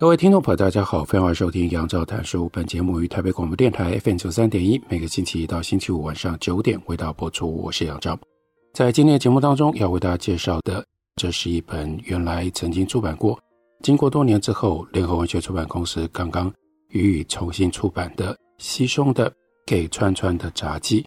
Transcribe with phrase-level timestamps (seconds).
[0.00, 2.48] 各位听众朋友，大家好，欢迎收听杨照谈书。
[2.52, 7.52] 本节目于台北广播电台 FM 九三点一，每个星期一到星期五晚上九点为大家播出。
[7.52, 8.16] 我是杨照。
[8.72, 13.36] 在今天的节目当中，要为大家介绍的，这是一本原来曾经出版过，
[13.82, 16.48] 经过多年之后，联合文学出版公司刚刚
[16.90, 19.28] 予以重新出版的西松的
[19.66, 21.02] 《给川川的札记》。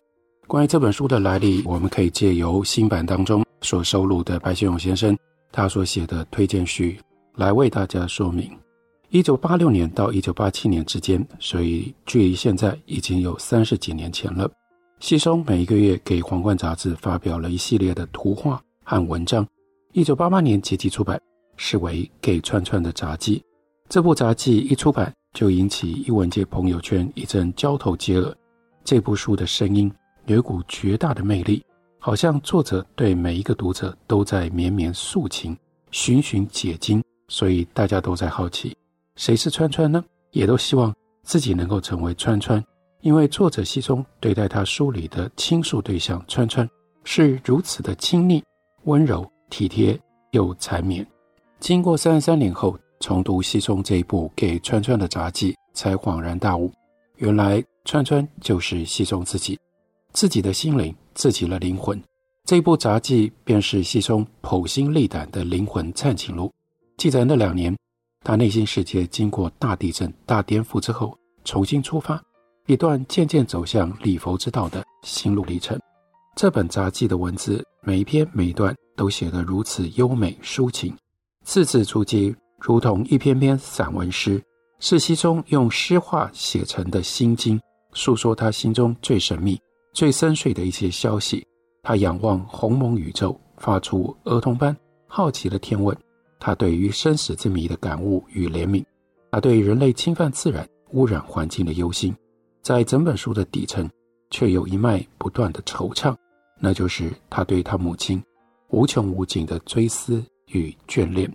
[0.48, 5.18] 关于这本书的来历，我们可以借由新版当中所收录的白先勇先生
[5.50, 7.00] 他所写的推荐序
[7.36, 8.52] 来为大家说明。
[9.12, 14.50] 一九八六年到一九八七年之间，所以距离现在已经有三十几年前了。
[15.02, 19.46] 西松每一个月给《皇冠》杂志发表了一系列的图画和文章。
[19.92, 21.22] 一九八八年结集出版，
[21.58, 23.40] 视为《给串串的杂记》。
[23.90, 28.34] 这部杂记一出版，就引起一文界朋友圈一阵交头接耳。
[28.86, 29.92] 这部书的声音
[30.28, 31.62] 有一股绝大的魅力，
[32.00, 35.58] 好像作者对每一个读者都在绵绵诉情、
[35.92, 38.74] 循循解经，所以大家都在好奇。
[39.16, 40.04] 谁是川川呢？
[40.32, 42.64] 也都希望自己能够成为川川，
[43.02, 46.68] 因为作者西松对待他书里的倾诉对象川川
[47.04, 48.44] 是如此的亲昵、
[48.86, 50.00] 温柔、体贴
[50.32, 51.06] 又缠绵。
[51.60, 56.72] 经过三十三年后重读西松这一部给川川的札记，才恍然大悟，
[57.18, 59.60] 原来川川就是西松自己，
[60.14, 62.02] 自己的心灵，自己的灵魂。
[62.46, 66.52] 这部杂记便是西松剖心沥胆的灵魂灿情录，
[66.98, 67.76] 记载那两年。
[68.24, 72.22] 他内心世界经过大地震、大颠覆之后，重新出发，
[72.68, 75.80] 一段渐渐走向礼佛之道的心路历程。
[76.36, 80.96] 这本札记的文字，每一篇每一段都写得如此优美抒情，
[81.44, 84.42] 字字珠玑，如同一篇篇散文诗，
[84.80, 87.60] 是西中用诗画写成的心经，
[87.94, 89.60] 诉说他心中最神秘、
[89.94, 91.46] 最深邃的一些消息。
[91.82, 94.76] 他仰望鸿蒙宇宙，发出儿童般
[95.08, 95.98] 好奇的天问。
[96.44, 98.84] 他对于生死之谜的感悟与怜悯，
[99.30, 102.14] 他对人类侵犯自然、污染环境的忧心，
[102.64, 103.88] 在整本书的底层，
[104.32, 106.16] 却有一脉不断的惆怅，
[106.60, 108.22] 那就是他对他母亲
[108.70, 111.32] 无穷无尽的追思与眷恋。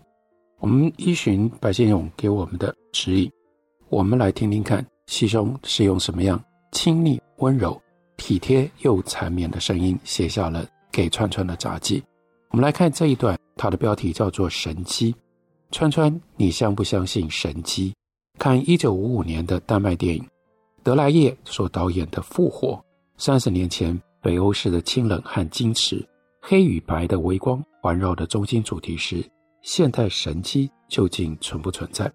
[0.59, 3.31] 我们依循白先勇给我们的指引，
[3.89, 7.81] 我们来听听看，西松是用什么样亲昵、温柔、
[8.17, 12.03] 体贴又缠绵的声音写下了给串串的札记。
[12.51, 13.39] 我们来看这一段。
[13.59, 15.13] 它的标题叫做《神迹》，
[15.71, 17.95] 川川，你相不相信神迹？
[18.39, 20.23] 看一九五五年的丹麦电影，
[20.83, 22.73] 德莱叶所导演的《复活》。
[23.17, 26.07] 三十年前，北欧式的清冷和矜持，
[26.43, 29.25] 黑与白的微光环绕的中心主题是：
[29.63, 32.13] 现代神迹究竟存不存在？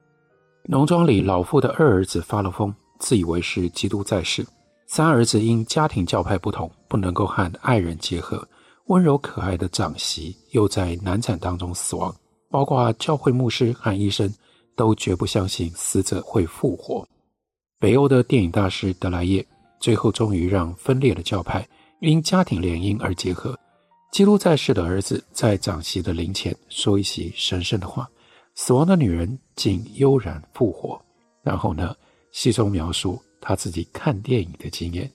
[0.66, 4.44] 农庄里，老妇的二儿子发了疯，自以为是基督在世；
[4.86, 8.48] 三儿子因家庭教派不同，不能够和爱人结合。
[8.92, 12.14] 温柔可爱的长媳又在难产当中死亡，
[12.50, 14.30] 包括教会牧师和医生
[14.76, 17.08] 都绝不相信死者会复活。
[17.80, 19.46] 北欧的电影大师德莱叶
[19.80, 21.66] 最后终于让分裂的教派
[22.02, 23.58] 因家庭联姻而结合。
[24.12, 28.06] 基督在世的儿子在长媳的灵前说一席神圣的话，
[28.56, 31.02] 死亡的女人竟悠然复活。
[31.42, 31.96] 然后呢，
[32.34, 35.10] 戏中描述他自己看电影的经验：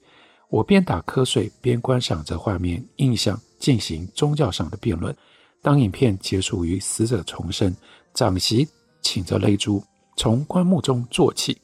[0.49, 3.39] 我边打瞌睡边观赏着画面，印象。
[3.59, 5.15] 进行宗教上的辩论。
[5.61, 7.75] 当影片结束于死者重生，
[8.13, 8.67] 长媳
[9.01, 9.83] 请着泪珠
[10.15, 11.57] 从棺木中坐起，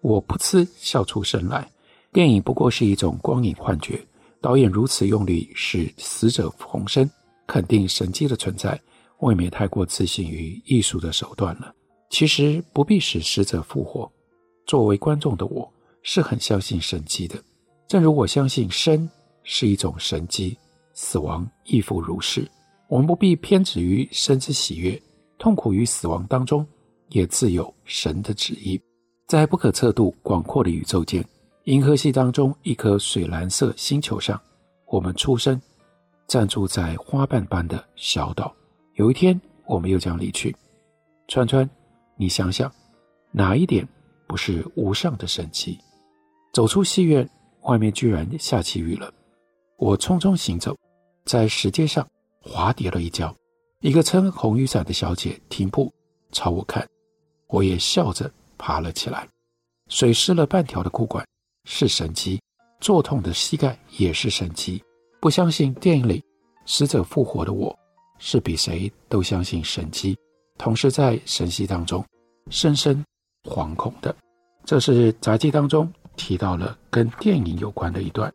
[0.00, 1.68] 我噗嗤笑出声来。
[2.12, 4.00] 电影不过是一种光影幻觉。
[4.40, 7.08] 导演如此用力使死者重生，
[7.46, 8.80] 肯定神迹的存在，
[9.18, 11.74] 未免太过自信于艺术的手段了。
[12.08, 14.10] 其实不必使死者复活。
[14.66, 15.70] 作为观众的我，
[16.02, 17.36] 是很相信神迹的。
[17.86, 19.08] 正如我相信生
[19.42, 20.56] 是一种神迹。
[20.92, 22.48] 死亡亦复如是，
[22.88, 25.00] 我们不必偏执于生之喜悦，
[25.38, 26.66] 痛苦于死亡当中，
[27.08, 28.80] 也自有神的旨意。
[29.26, 31.24] 在不可测度广阔的宇宙间，
[31.64, 34.40] 银河系当中一颗水蓝色星球上，
[34.86, 35.60] 我们出生，
[36.26, 38.52] 暂住在花瓣般的小岛。
[38.94, 40.54] 有一天，我们又将离去。
[41.28, 41.68] 川川，
[42.16, 42.70] 你想想，
[43.30, 43.88] 哪一点
[44.26, 45.78] 不是无上的神奇？
[46.52, 47.28] 走出戏院，
[47.62, 49.14] 外面居然下起雨了。
[49.80, 50.76] 我匆匆行走。
[51.24, 52.06] 在石阶上
[52.42, 53.34] 滑跌了一跤，
[53.80, 55.92] 一个撑红雨伞的小姐停步
[56.32, 56.86] 朝我看，
[57.46, 59.26] 我也笑着爬了起来。
[59.88, 61.26] 水湿了半条的裤管
[61.64, 62.40] 是神迹，
[62.80, 64.82] 作痛的膝盖也是神迹。
[65.18, 66.22] 不相信电影里
[66.66, 67.76] 死者复活的我，
[68.18, 70.16] 是比谁都相信神迹，
[70.58, 72.04] 同时在神迹当中
[72.50, 73.02] 深深
[73.44, 74.14] 惶恐的。
[74.64, 78.32] 这是杂记当中提到了跟电影有关的一段。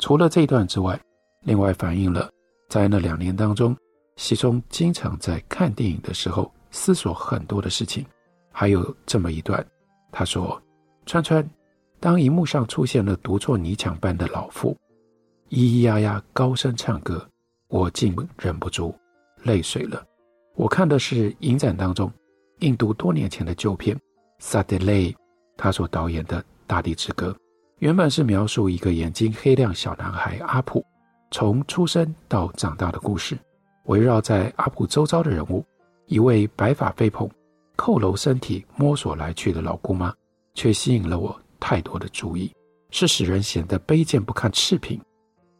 [0.00, 1.00] 除了这一段之外，
[1.42, 2.28] 另外反映了
[2.68, 3.76] 在那两年当中。
[4.16, 8.04] 奚中经常在看电影的时候思索很多的事情，
[8.52, 9.66] 还有这么一段，
[10.12, 10.60] 他说
[11.06, 11.48] ：“川川，
[12.00, 14.76] 当荧幕上出现了独坐泥墙般的老妇，
[15.48, 17.26] 咿咿呀呀高声唱歌，
[17.68, 18.94] 我竟忍不住
[19.42, 20.04] 泪水了。
[20.54, 22.12] 我看的是影展当中
[22.58, 23.96] 印度多年前的旧片
[24.38, 25.12] 《Sadly》，
[25.56, 27.34] 他所导演的《大地之歌》，
[27.80, 30.84] 原本是描述一个眼睛黑亮小男孩阿普
[31.30, 33.36] 从出生到长大的故事。”
[33.86, 35.64] 围绕在阿普周遭的人物，
[36.06, 37.28] 一位白发飞蓬、
[37.76, 40.14] 佝僂身体摸索来去的老姑妈，
[40.54, 42.52] 却吸引了我太多的注意，
[42.90, 45.00] 是使人显得卑贱不堪赤贫。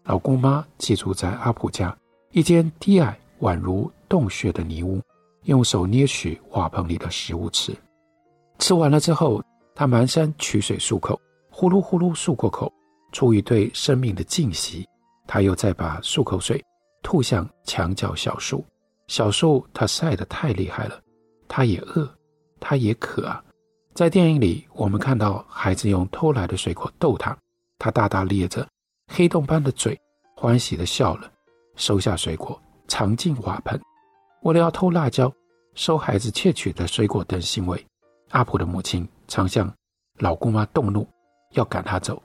[0.05, 1.96] 老姑妈寄住在阿普家
[2.32, 5.00] 一间低矮宛如洞穴的泥屋，
[5.44, 7.75] 用手捏取瓦盆里的食物吃。
[8.58, 9.43] 吃完了之后，
[9.75, 11.19] 她蹒跚取水漱口，
[11.61, 12.73] 呼噜呼噜漱过口，
[13.12, 14.89] 出于对生命的敬惜，
[15.27, 16.59] 他又再把漱口水。
[17.03, 18.65] 吐向墙角小树，
[19.09, 20.99] 小树它晒得太厉害了，
[21.47, 22.09] 它也饿，
[22.61, 23.45] 它也渴啊。
[23.93, 27.37] 在电影里，我们看到孩子用偷来的水果逗他，
[27.79, 28.67] 他大大咧着
[29.09, 30.01] 黑洞般的嘴，
[30.35, 31.31] 欢喜地笑了，
[31.77, 32.59] 收下水果，
[32.89, 33.79] 藏进瓦盆。
[34.45, 35.31] 为了要偷辣椒，
[35.75, 37.87] 收孩子窃取的水果等行为，
[38.31, 39.71] 阿普的母亲常向
[40.21, 41.07] 老姑妈动怒，
[41.52, 42.23] 要赶他走。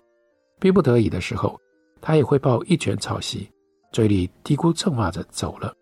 [0.60, 1.60] 逼不得已的时候，
[2.01, 3.50] 他也会抱一卷草席。
[3.92, 5.74] 嘴里嘀咕咒骂着走了，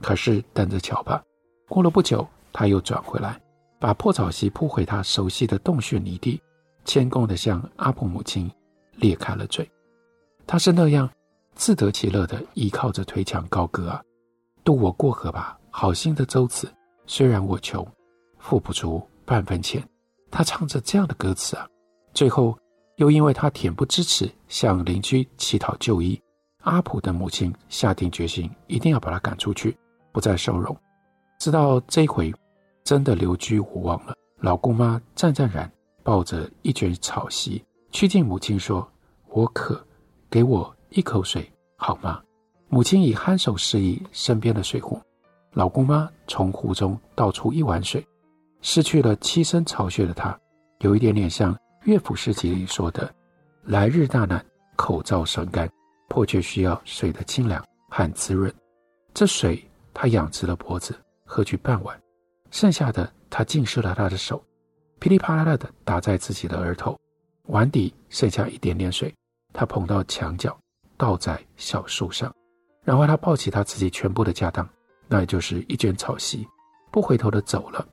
[0.00, 1.22] 可是等着瞧吧。
[1.68, 3.40] 过了不久，他又转回来，
[3.78, 6.40] 把破草席铺回他熟悉的洞穴泥地，
[6.84, 8.50] 谦恭地向阿普母亲
[8.96, 9.70] 裂开了嘴。
[10.48, 11.08] 他是那样
[11.54, 14.02] 自得其乐地依靠着推墙高歌啊，
[14.64, 16.72] 渡我过河吧，好心的舟子。
[17.06, 17.86] 虽然我穷，
[18.38, 19.80] 付不出半分钱。
[20.28, 21.68] 他唱着这样的歌词啊，
[22.14, 22.58] 最后
[23.00, 26.20] 又因为他恬不知耻，向邻居乞讨就医。
[26.64, 29.74] 阿普的母亲下定决心，一定要把他赶出去，
[30.12, 30.76] 不再收容。
[31.38, 32.30] 直到这回
[32.84, 38.86] 真的流居无望了，老姑妈战战然抱着一卷草席，趋近母亲说
[39.32, 39.82] ：“我渴，
[40.28, 42.20] 给我一口水好吗？”
[42.68, 45.00] 母亲以颔首示意身边的水壶，
[45.54, 48.06] 老姑妈从壶中倒出一碗水。
[48.60, 50.38] 失去了栖身巢穴的她，
[50.80, 53.12] 有一点点像乐府诗集里说的
[53.64, 54.44] ：“来日大难，
[54.76, 55.68] 口燥舌干。”
[56.10, 58.52] 迫切需要水的清凉和滋润，
[59.14, 60.92] 这水他仰直了脖子
[61.24, 61.96] 喝去半碗，
[62.50, 64.44] 剩下的他浸湿了他的手，
[64.98, 66.98] 噼里啪啦的打在自己的额头，
[67.44, 69.14] 碗底剩下一点点水，
[69.52, 70.58] 他捧到墙角，
[70.96, 72.34] 倒在小树上，
[72.82, 74.68] 然后他抱起他自己全部的家当，
[75.06, 76.44] 那也就是一卷草席，
[76.90, 77.86] 不回头的走了。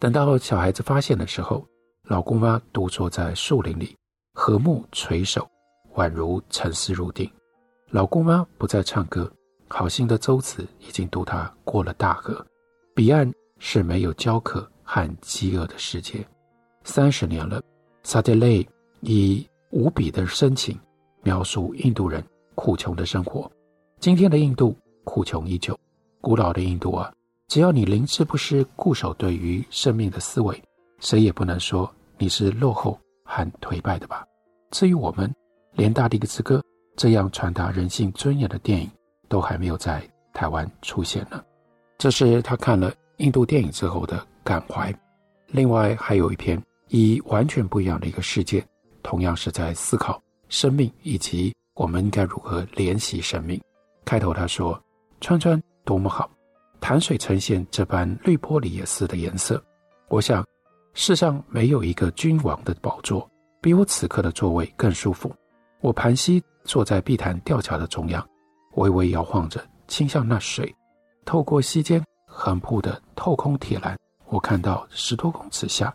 [0.00, 1.64] 等到小孩子发现的时候，
[2.12, 3.96] 老姑妈独坐在树林里，
[4.34, 5.48] 和睦垂首，
[5.94, 7.26] 宛如沉思入定。
[7.88, 9.32] 老姑妈不再唱歌，
[9.66, 12.46] 好心的舟子已经渡她过了大河，
[12.94, 16.22] 彼岸是没有焦渴和饥饿的世界。
[16.84, 17.62] 三十年了，
[18.02, 18.68] 萨德雷
[19.00, 20.78] 以无比的深情
[21.22, 22.22] 描述印度人
[22.54, 23.50] 苦穷的生活。
[24.00, 25.74] 今天的印度苦穷依旧，
[26.20, 27.10] 古老的印度啊，
[27.48, 30.62] 只要你灵智不失，固守对于生命的思维，
[30.98, 31.90] 谁也不能说
[32.22, 34.24] 你是落后和颓败的吧。
[34.70, 35.28] 至于我们，
[35.72, 36.62] 连大地的之歌。
[36.94, 38.88] 这样传达人性尊严的电影
[39.28, 41.42] 都还没有在台湾出现呢。
[41.98, 44.94] 这是他看了印度电影之后的感怀。
[45.48, 48.64] 另外还有一篇以完全不一样的一个世界，
[49.02, 53.60] 同样是在思考生命以及我们应该如何怜惜生命。
[54.04, 54.80] 开头他说
[55.20, 56.30] ：“川川多么好，
[56.80, 59.60] 潭水呈现这般绿玻璃也似的颜色。
[60.08, 60.46] 我想
[60.94, 63.28] 世上没有一个君王的宝座
[63.60, 65.34] 比我此刻的座位更舒服。
[65.80, 68.24] 我盘膝。”坐在碧潭吊桥的中央，
[68.74, 70.72] 微微摇晃着，倾向那水。
[71.24, 75.92] 透过溪间横铺的透空铁栏，我看到十多公尺下，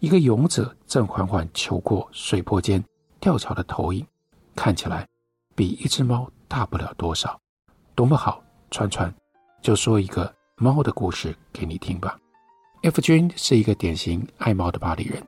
[0.00, 2.82] 一个勇者正缓缓求过水波间
[3.20, 4.06] 吊桥的投影，
[4.54, 5.06] 看起来
[5.54, 7.38] 比一只猫大不了多少。
[7.94, 9.14] 多么好，川川，
[9.60, 12.18] 就说一个猫的故事给你听吧。
[12.82, 15.22] F 君是一个典型爱猫的巴黎人，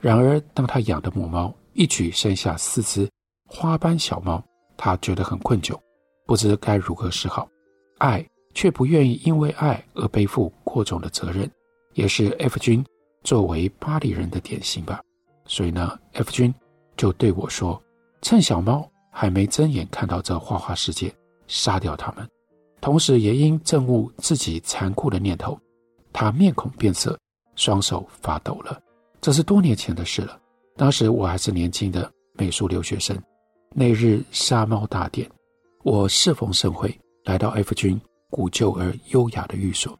[0.00, 3.08] 然而当他养的母猫一举生下四只。
[3.46, 4.42] 花斑小猫，
[4.76, 5.78] 他觉得很困窘，
[6.26, 7.46] 不知该如何是好。
[7.98, 11.48] 爱却不愿意因为爱而背负过重的责任，
[11.92, 12.84] 也是 F 君
[13.22, 15.00] 作为巴黎人的典型吧。
[15.46, 16.52] 所以呢，F 君
[16.96, 17.80] 就对我说
[18.22, 21.14] ：“趁小猫还没睁眼看到这花花世界，
[21.46, 22.28] 杀掉它们。”
[22.80, 25.56] 同时，也因憎恶自己残酷的念头，
[26.14, 27.18] 他面孔变色，
[27.56, 28.80] 双手发抖了。
[29.20, 30.40] 这是多年前的事了。
[30.76, 33.14] 当时我还是年轻的美术留学生。
[33.74, 35.30] 那日杀猫大典，
[35.82, 38.00] 我适逢盛会，来到 F 君。
[38.30, 39.96] 古旧而优雅的寓所，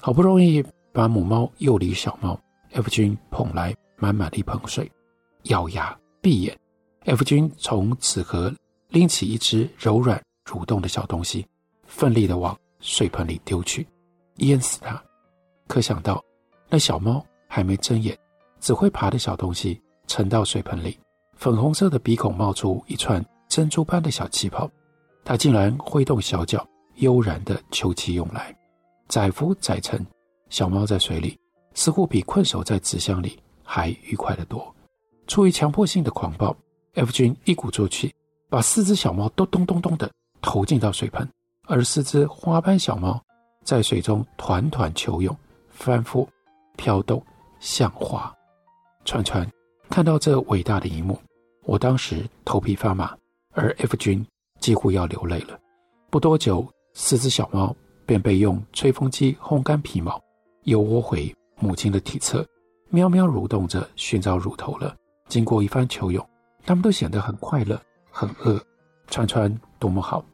[0.00, 4.88] 好不容易把母猫诱离小猫，F 君捧来满满的一盆水，
[5.44, 6.56] 咬牙闭眼
[7.04, 8.54] ，F 君从纸盒
[8.90, 11.44] 拎起一只柔软蠕动的小东西，
[11.82, 13.84] 奋力地往水盆里丢去，
[14.36, 15.02] 淹死它。
[15.74, 16.24] 可想到
[16.68, 18.16] 那小猫还没睁眼，
[18.60, 20.96] 只会爬的小东西沉到水盆里，
[21.36, 24.70] 粉红色的鼻孔冒出一串珍珠般的小气泡，
[25.24, 26.64] 它竟然挥动小脚。
[26.98, 28.56] 悠然的休憩用来，
[29.08, 30.06] 载浮载沉，
[30.48, 31.36] 小猫在水里
[31.74, 34.72] 似乎比困守在纸箱里还愉快得多。
[35.26, 36.56] 出于强迫性的狂暴
[36.94, 38.14] ，F 君一鼓作气，
[38.48, 40.08] 把四只小猫都咚咚咚的
[40.40, 41.28] 投进到水盆，
[41.66, 43.20] 而四只花斑小猫
[43.64, 45.36] 在水中团团球泳，
[45.74, 46.26] 翻覆
[46.76, 47.22] 飘动，
[47.60, 48.32] 像花。
[49.04, 49.46] 川川
[49.90, 51.20] 看到这伟大的一幕，
[51.64, 53.14] 我当时头皮发麻，
[53.52, 54.26] 而 F 君
[54.60, 55.58] 几乎要流泪了。
[56.08, 56.66] 不多久。
[56.96, 57.74] 四只小猫
[58.06, 60.22] 便被用吹风机烘干皮毛，
[60.62, 62.46] 又窝回母亲的体侧，
[62.90, 64.94] 喵喵蠕动着寻找乳头了。
[65.28, 66.24] 经过一番求泳，
[66.64, 67.76] 它们都显得很快乐、
[68.12, 68.64] 很饿。
[69.08, 70.24] 川川多么好！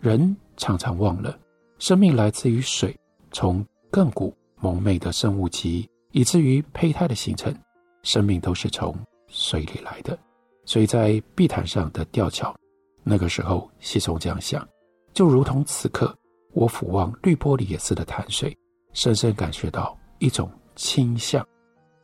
[0.00, 1.38] 人常常忘了，
[1.78, 2.98] 生命来自于水，
[3.30, 7.54] 从亘古蒙昧的生物记忆，以至于胚胎的形成，
[8.02, 8.96] 生命都是从
[9.28, 10.18] 水里来的。
[10.64, 12.54] 所以在碧潭上的吊桥，
[13.02, 14.66] 那个时候，西松这样想。
[15.14, 16.16] 就如同此刻，
[16.52, 18.56] 我俯望绿玻璃也似的潭水，
[18.92, 21.44] 深深感觉到一种清香，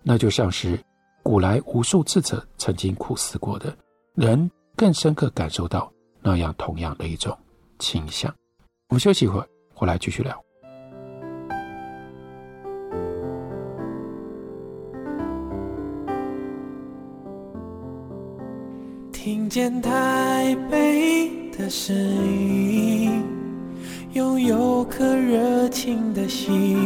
[0.02, 0.82] 那就像是
[1.23, 3.76] 古来无数智者曾经苦思过的，
[4.14, 7.37] 人更深刻感受到那样同样的一种
[7.78, 8.34] 清香。
[8.88, 10.42] 我们休息一会儿，回来继续聊。
[19.24, 23.22] 听见台北的声音，
[24.12, 26.76] 拥有颗热情的心，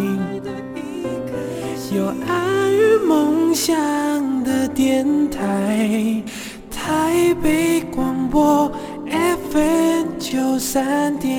[1.93, 3.75] 有爱与梦想
[4.45, 6.23] 的电台，
[6.71, 8.71] 台北广播
[9.51, 11.35] FM 九三点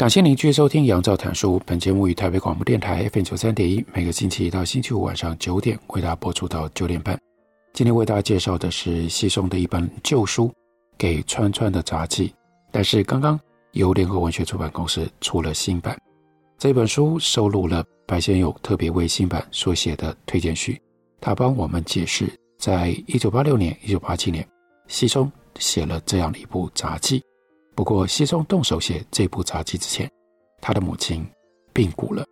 [0.00, 1.58] 感谢您继续收听《杨照谈书》。
[1.66, 7.20] 本节目于台北广播电台 FM 九三点一，每个星期一到星期五晚上九点为大家播出到九点半。
[7.74, 10.46] 今天为大家介绍的是西松的一本旧书
[10.96, 12.28] 《给川川的杂记》，
[12.72, 13.38] 但是刚刚
[13.72, 15.94] 由联合文学出版公司出了新版。
[16.56, 20.80] 这本书收录了白先勇特别为新版所写的推荐序，
[21.20, 22.26] 他帮我们解释，
[22.58, 24.48] 在一九八六年、一九八七年，
[24.88, 27.22] 西松写了这样的一部杂记。
[27.80, 30.06] 不过，西松动手写这部杂记之前，
[30.60, 31.26] 他的母亲
[31.72, 32.22] 病故了。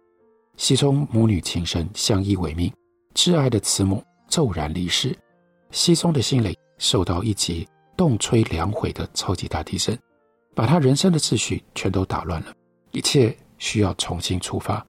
[0.58, 2.70] 西松母女情深，相依为命，
[3.14, 5.16] 挚爱的慈母骤然离世，
[5.70, 9.98] 西松的心里受到一级动摧良毁的超级大地震，
[10.54, 12.54] 把他人生的秩序全都打乱了，
[12.90, 14.84] 一切需要重新出发。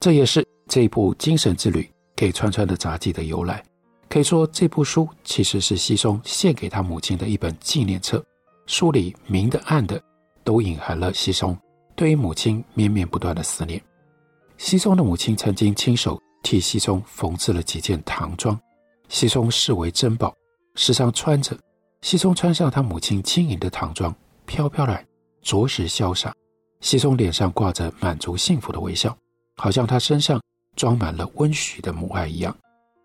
[0.00, 3.64] 这也是这一部精神之旅给川川的杂记的由来。
[4.08, 8.20] 可以说，这部书其实是西松献给他母亲的一本纪念册。
[8.66, 10.02] 书里明的暗的，
[10.44, 11.56] 都隐含了西松
[11.94, 13.82] 对于母亲绵绵不断的思念。
[14.56, 18.58] 西松的母亲曾经亲手替西松缝制了几件唐装，
[19.08, 20.34] 西松视为珍宝，
[20.74, 21.56] 时常穿着。
[22.00, 24.14] 西松穿上他母亲轻盈的唐装，
[24.46, 25.04] 飘飘然，
[25.42, 26.32] 着实潇洒。
[26.80, 29.16] 西松脸上挂着满足幸福的微笑，
[29.56, 30.40] 好像他身上
[30.74, 32.56] 装满了温煦的母爱一样。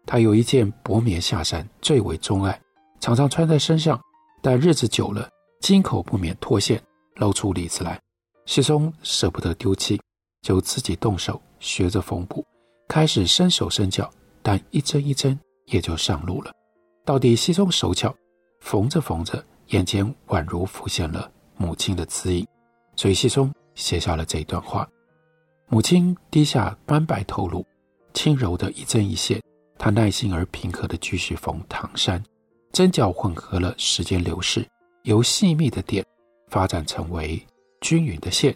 [0.05, 2.59] 他有一件薄棉下衫，最为钟爱，
[2.99, 3.99] 常常穿在身上，
[4.41, 5.29] 但日子久了。
[5.59, 6.81] 金口不免脱线，
[7.15, 7.99] 露出里子来。
[8.45, 9.99] 西松舍不得丢弃，
[10.41, 12.45] 就自己动手学着缝补，
[12.87, 14.09] 开始伸手伸脚，
[14.41, 16.51] 但一针一针也就上路了。
[17.03, 18.15] 到底西松手巧，
[18.61, 22.47] 缝着缝着，眼前宛如浮现了母亲的姿影，
[22.95, 24.87] 所以西松写下了这一段话：
[25.67, 27.65] 母亲低下斑白头颅，
[28.13, 29.41] 轻柔的一针一线，
[29.77, 32.23] 她耐心而平和的继续缝唐衫，
[32.71, 34.65] 针脚混合了时间流逝。
[35.07, 36.05] 由细密的点
[36.49, 37.41] 发展成为
[37.79, 38.53] 均匀的线。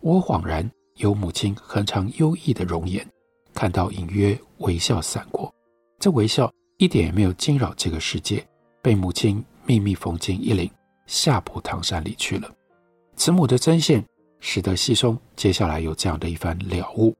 [0.00, 3.04] 我恍然有母亲恒常优异的容颜，
[3.52, 5.52] 看到隐约微笑闪过，
[5.98, 8.46] 这微笑一点也没有惊扰这个世界，
[8.80, 10.70] 被母亲秘密缝进衣领
[11.08, 12.48] 下部唐山里去了。
[13.16, 14.04] 慈母的针线
[14.38, 17.12] 使得西松接下来有这样的一番了悟：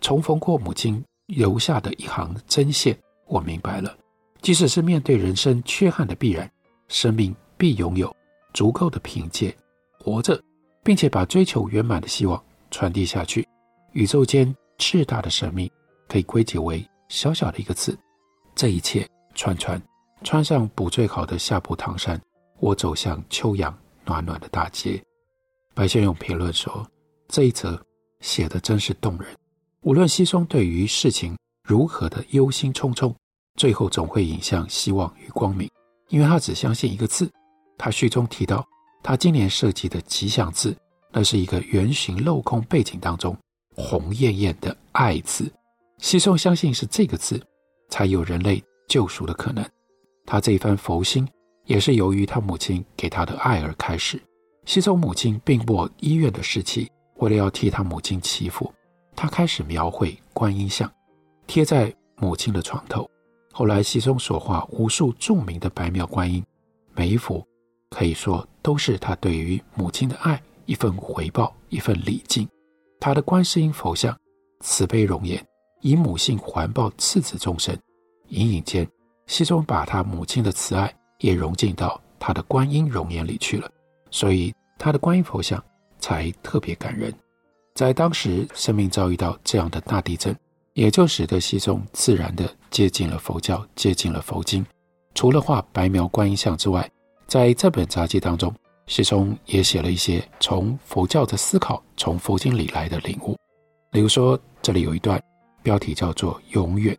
[0.00, 2.98] 重逢过母亲留下的一行针线，
[3.28, 3.94] 我明白了，
[4.40, 6.50] 即使是面对人生缺憾的必然，
[6.88, 8.16] 生命必拥有
[8.52, 9.56] 足够的凭借
[9.98, 10.42] 活着。
[10.84, 13.46] 并且把追求圆满的希望传递下去。
[13.92, 15.70] 宇宙间巨大的神秘
[16.08, 17.96] 可以归结为小小的一个字。
[18.54, 19.80] 这一切，串串
[20.24, 22.20] 穿上补最好的夏布唐衫，
[22.58, 25.02] 我走向秋阳暖暖的大街。
[25.74, 26.86] 白先勇评论说
[27.28, 27.80] ：“这一则
[28.20, 29.26] 写得真是动人。
[29.82, 33.14] 无论西松对于事情如何的忧心忡忡，
[33.56, 35.70] 最后总会引向希望与光明，
[36.08, 37.30] 因为他只相信一个字。
[37.76, 38.66] 他序中提到。”
[39.04, 40.76] 他今年设计的吉祥字，
[41.10, 43.36] 那是一个圆形镂空背景当中
[43.74, 45.52] 红艳艳的“爱”字。
[45.98, 47.44] 西松相信是这个字，
[47.88, 49.68] 才有人类救赎的可能。
[50.24, 51.28] 他这一番佛心，
[51.64, 54.22] 也是由于他母亲给他的爱而开始。
[54.66, 58.72] 西松母亲病卧医院的时期，为了要替他母亲祈福，
[59.16, 60.88] 他开始描绘观音像，
[61.48, 63.10] 贴在母亲的床头。
[63.52, 66.40] 后来，西松所画无数著名的白描观音，
[66.94, 67.44] 每一幅。
[67.92, 72.48] 可以说，都是他对于母亲的爱一份回报，一份礼敬。
[72.98, 74.18] 他的观世音佛像
[74.60, 75.44] 慈悲容颜，
[75.82, 77.76] 以母性环抱赐子众生。
[78.28, 78.88] 隐隐间，
[79.26, 83.70] 西宗把他母亲的慈爱也融进到他的观音容颜里去了，
[84.10, 85.62] 所以他的观音佛像
[85.98, 87.12] 才特别感人。
[87.74, 90.34] 在当时，生命遭遇到这样的大地震，
[90.72, 94.64] 也就使得西宗自然地接近了佛教，接近了佛经。
[95.14, 96.90] 除了画白描观音像之外，
[97.32, 98.54] 在这本杂记当中，
[98.86, 103.34] 西松也写了一些从佛教的思考、从佛经里来的领悟。
[103.92, 105.18] 例如说，这里有一段
[105.62, 106.94] 标题叫做“永远”。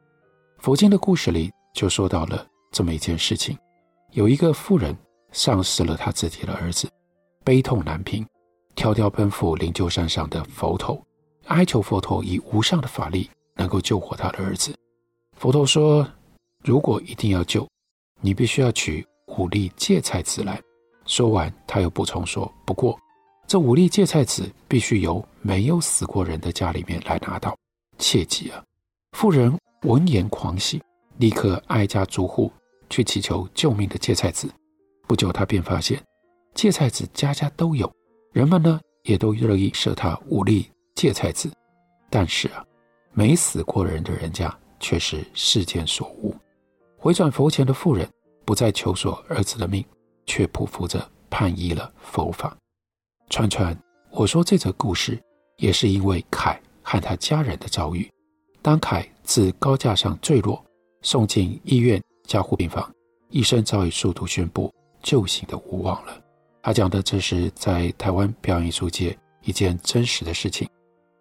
[0.58, 3.56] 佛经的故事里就说到了这么一件事情：
[4.14, 4.98] 有一个妇人
[5.32, 6.90] 丧失了他自己的儿子，
[7.44, 8.26] 悲痛难平，
[8.76, 11.00] 迢迢奔赴灵鹫山上的佛头，
[11.46, 14.76] 哀求佛陀以无上的法力能够救活他的儿子。
[15.38, 16.08] 佛陀说
[16.66, 17.68] ：“如果一定要救，
[18.20, 19.06] 你必须要取。”
[19.38, 20.62] 五粒芥菜籽来。
[21.06, 22.98] 说完，他又补充说：“不过，
[23.46, 27.54] 这五粒芥菜籽必须由没有死过人的家里面来拿到，
[27.98, 28.64] 切记啊！”
[29.18, 30.82] 妇人闻言狂喜，
[31.18, 32.52] 立刻挨家逐户
[32.90, 34.50] 去祈求救命的芥菜籽。
[35.08, 36.02] 不久，他便发现
[36.54, 37.92] 芥菜籽家家都有，
[38.32, 41.52] 人们呢也都乐意舍他五粒芥菜籽。
[42.10, 42.64] 但是啊，
[43.12, 46.34] 没死过人的人家却是世间所无。
[46.98, 48.08] 回转佛前的妇人。
[48.46, 49.84] 不再求索儿子的命，
[50.26, 52.56] 却匍匐着盼依了佛法。
[53.30, 53.78] 串串，
[54.12, 55.20] 我说这则故事
[55.58, 58.10] 也是因为凯和他家人的遭遇。
[58.62, 60.64] 当凯自高架上坠落，
[61.02, 62.90] 送进医院加护病房，
[63.30, 66.22] 医生早已速度宣布救醒的无望了。
[66.62, 70.70] 他讲的这是在台湾表演艺术界一件真实的事情。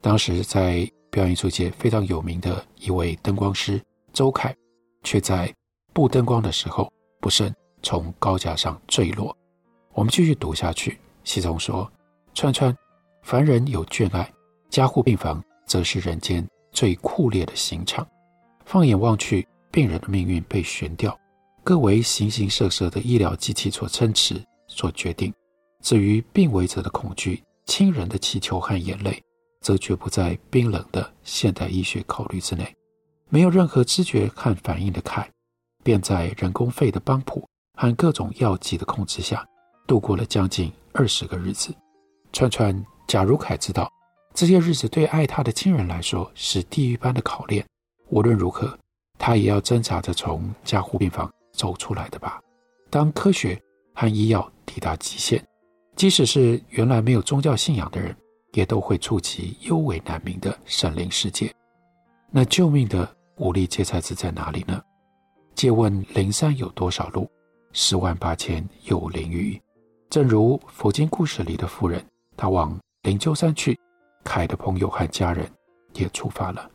[0.01, 3.83] 当时在表演艺术界非常有名的一位灯光师
[4.13, 4.55] 周凯，
[5.03, 5.53] 却在
[5.93, 6.93] 布灯光的时候。
[7.23, 7.55] 不慎
[7.85, 9.35] 从高架上坠落。
[9.95, 10.99] 我们继续读下去。
[11.23, 11.91] 西松说
[12.35, 12.77] ：“串串，
[13.23, 14.29] 凡人有眷爱，
[14.69, 18.05] 加护病房则是人间最酷烈的刑场。
[18.65, 21.17] 放眼望去，病人的命运被悬吊，
[21.63, 25.33] 各为形形色色的医疗机器所撑持、所决定。
[25.81, 29.23] 至于病危者的恐惧、亲人的祈求和眼泪，
[29.61, 32.75] 则绝不在冰冷的现代医学考虑之内。
[33.29, 35.31] 没有任何知觉和反应的凯。”
[35.83, 37.47] 便在人工肺的帮浦
[37.79, 39.45] 和各种药剂的控制下，
[39.87, 41.75] 度过了将近二十个日子。
[42.33, 43.91] 串串，假如凯知道
[44.35, 47.67] 这些日子对爱他的亲人来说是地狱般的考验，
[48.09, 48.79] 无论如何，
[49.19, 52.41] 他也要挣扎着从加护病房走出来的吧。
[52.89, 53.61] 当科学
[53.95, 55.45] 和医药抵达极限，
[55.97, 58.17] 即使是原来没有宗教信仰的人，
[58.53, 61.53] 也都会触及幽微难明的神灵世界。
[62.31, 64.83] 那救命的武力芥菜籽在哪里呢？
[65.55, 67.31] 借问灵山有多少路？
[67.73, 69.61] 十万八千有灵鱼。
[70.11, 72.05] 正如佛经故事里的妇人，
[72.37, 73.79] 她往灵鹫山去。
[74.25, 75.51] 凯的朋友和家人
[75.95, 76.71] 也出发了。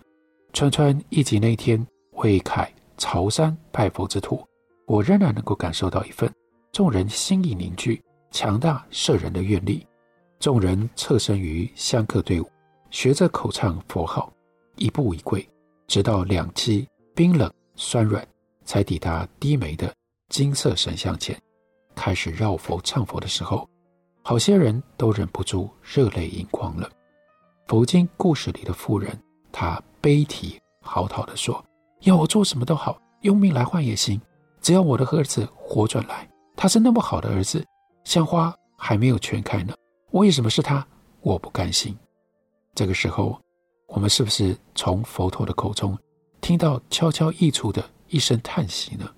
[0.54, 4.44] 川川忆及那天为凯朝山拜佛之途，
[4.86, 6.30] 我仍然能够感受到一份
[6.72, 9.86] 众人心意凝聚、强大摄人的愿力。
[10.40, 12.50] 众人侧身于香客队伍，
[12.90, 14.32] 学着口唱佛号，
[14.76, 15.48] 一步一跪，
[15.88, 18.28] 直到两膝冰冷酸软。
[18.67, 19.91] 才抵达低眉的
[20.27, 21.41] 金色神像前，
[21.95, 23.67] 开始绕佛唱佛的时候，
[24.21, 26.88] 好些人都忍不住热泪盈眶了。
[27.65, 29.17] 佛经故事里的妇人，
[29.53, 31.63] 她悲啼嚎啕地说
[32.03, 34.19] ：“要我做什么都好，用命来换也行，
[34.62, 36.30] 只要我的儿子活转来。
[36.58, 37.65] 他是那么好的儿子，
[38.03, 39.73] 香花还没有全开呢，
[40.12, 40.86] 为什么是他？
[41.21, 41.97] 我不甘心。”
[42.75, 43.39] 这个时候，
[43.88, 45.97] 我们是不是从佛陀的口中
[46.41, 49.10] 听到悄悄溢出的一声叹息呢？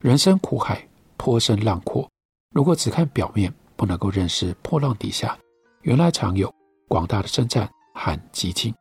[0.00, 2.08] 人生苦海，波生浪阔。
[2.54, 5.36] 如果只看表面，不能够认识破浪底下
[5.82, 6.52] 原来常有
[6.88, 8.74] 广大的征战和激情。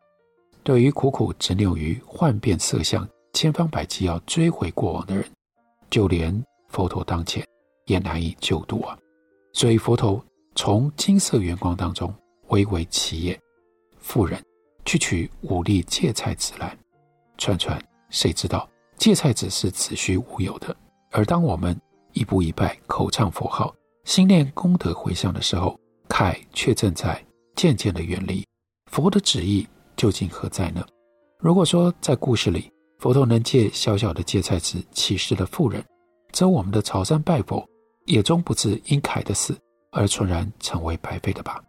[0.63, 5.25] 对于苦苦执拗于幻变色相、千方百计要追回过往的人，
[5.89, 7.43] 就连佛陀当前
[7.87, 8.97] 也难以救度啊！
[9.53, 10.23] 所以佛陀
[10.55, 12.13] 从金色圆光当中
[12.49, 13.39] 微微起眼，
[13.97, 14.39] 妇人
[14.85, 16.77] 去取五粒芥菜籽来。
[17.37, 18.69] 串串，谁知道
[19.01, 20.75] 芥菜籽是子虚乌有的？
[21.09, 21.75] 而当我们
[22.13, 25.75] 一步一拜、口唱佛号、心念功德回向的时候，
[26.07, 27.19] 凯却正在
[27.55, 28.45] 渐渐的远离。
[28.91, 30.85] 佛的旨意究竟何在呢？
[31.39, 35.83] 如果说在故事里，佛陀能借小小的芥菜籽启示了富人，
[36.31, 37.67] 则我们的朝山拜佛
[38.05, 39.57] 也终不至因凯的死
[39.91, 41.59] 而纯然成为白费的吧？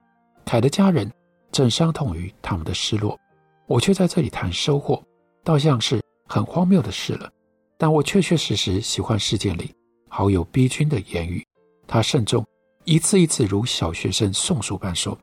[0.44, 1.10] 凯的家人
[1.50, 3.18] 正伤痛于他们的失落，
[3.66, 5.02] 我却在这里谈收获，
[5.42, 5.98] 倒像是
[6.32, 7.30] 很荒谬的事了。
[7.76, 9.74] 但我确确实实喜欢世界里
[10.08, 11.46] 好友逼君的言语。
[11.86, 12.42] 他慎重，
[12.84, 15.18] 一次一次如小学生诵书般说：“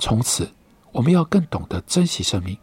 [0.00, 0.50] 从此，
[0.92, 2.56] 我们要更懂得珍惜生命，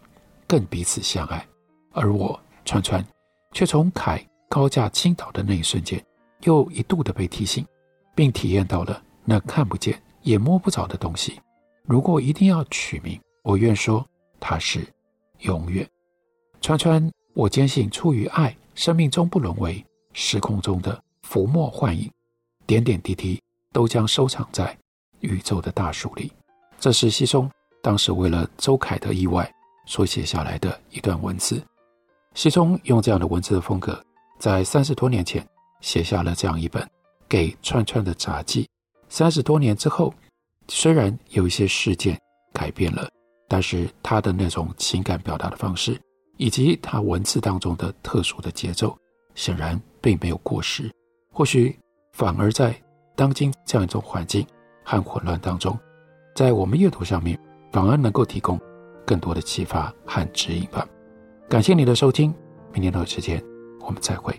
[0.47, 1.45] 更彼此相爱。”
[1.93, 3.05] 而我川川，
[3.51, 6.03] 却从铠高架倾倒的那一瞬间，
[6.45, 7.63] 又一度的被提醒，
[8.15, 11.39] 并体验到了那看不见也摸不着的东西。
[11.83, 14.03] 如果一定要取名，我愿说
[14.39, 14.83] 它是
[15.41, 15.87] 永远。
[16.59, 18.55] 川川，我坚信出于爱。
[18.75, 22.09] 生命终不沦为时空中的浮沫幻影，
[22.65, 23.39] 点点滴滴
[23.71, 24.75] 都将收藏在
[25.19, 26.31] 宇宙的大树里。
[26.79, 27.47] 这是西松
[27.83, 29.47] 当时为了周凯的意外
[29.85, 31.63] 所写下来的一段文字。
[32.33, 34.03] 西松用这样的文字的风格，
[34.39, 35.47] 在三十多年前
[35.81, 36.89] 写下了这样一本
[37.29, 38.67] 给串串的札记。
[39.09, 40.11] 三十多年之后，
[40.67, 42.19] 虽然有一些事件
[42.51, 43.07] 改变了，
[43.47, 46.01] 但是他的那种情感表达的方式。
[46.37, 48.97] 以及他文字当中的特殊的节奏，
[49.35, 50.91] 显然并没有过时，
[51.31, 51.77] 或许
[52.13, 52.75] 反而在
[53.15, 54.45] 当今这样一种环境
[54.83, 55.77] 和混乱当中，
[56.35, 57.39] 在我们阅读上面
[57.71, 58.59] 反而能够提供
[59.05, 60.87] 更多的启发和指引吧。
[61.49, 62.33] 感谢你的收听，
[62.71, 63.43] 明天同一时间
[63.81, 64.33] 我们再会。